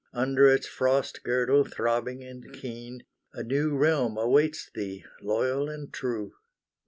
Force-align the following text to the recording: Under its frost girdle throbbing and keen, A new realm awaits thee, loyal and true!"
Under 0.15 0.47
its 0.47 0.65
frost 0.65 1.21
girdle 1.21 1.63
throbbing 1.63 2.23
and 2.23 2.51
keen, 2.53 3.03
A 3.35 3.43
new 3.43 3.77
realm 3.77 4.17
awaits 4.17 4.67
thee, 4.73 5.05
loyal 5.21 5.69
and 5.69 5.93
true!" 5.93 6.33